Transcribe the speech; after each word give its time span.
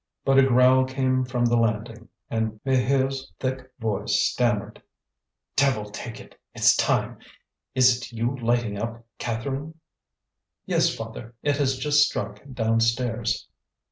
But 0.25 0.39
a 0.39 0.41
growl 0.47 0.85
came 0.85 1.23
from 1.25 1.45
the 1.45 1.57
landing, 1.57 2.09
and 2.27 2.59
Maheu's 2.65 3.31
thick 3.39 3.71
voice 3.77 4.19
stammered; 4.23 4.81
"Devil 5.55 5.91
take 5.91 6.19
it! 6.19 6.39
It's 6.55 6.75
time. 6.75 7.19
Is 7.75 7.95
it 7.97 8.11
you 8.11 8.35
lighting 8.37 8.79
up, 8.79 9.05
Catherine?" 9.19 9.79
"Yes, 10.65 10.91
father; 10.91 11.35
it 11.43 11.57
has 11.57 11.77
just 11.77 12.01
struck 12.01 12.41
downstairs." 12.51 13.47